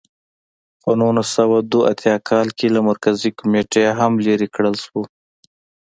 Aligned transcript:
په 0.81 0.89
نولس 0.99 1.29
سوه 1.37 1.57
دوه 1.71 1.83
اتیا 1.91 2.15
کال 2.29 2.47
کې 2.57 2.67
له 2.75 2.79
مرکزي 2.89 3.29
کمېټې 3.39 3.83
هم 3.99 4.13
لرې 4.25 4.47
کړل 4.55 4.75
شو. 4.85 5.01